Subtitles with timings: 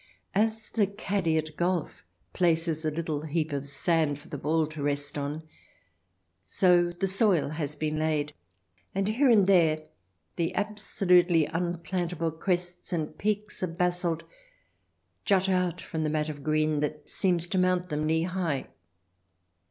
[0.33, 2.03] As the caddie at golf
[2.33, 5.43] places a little heap of sand for the ball to rest on,
[6.43, 8.33] so the soil has been laid,
[8.95, 9.85] and here and there
[10.37, 14.23] the absolutely unplantable crests and peaks of basalt
[15.23, 18.69] jut out from the mat of green that seems to mount them knee high.